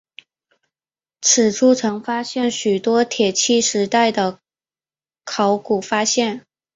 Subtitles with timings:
[1.21, 4.39] 此处曾发现许多铁器时代的
[5.25, 6.43] 考古发现。